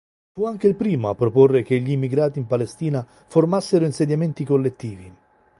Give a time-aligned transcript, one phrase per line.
[0.31, 5.15] Fu anche il primo a proporre che gli immigrati in Palestina formassero insediamenti collettivi.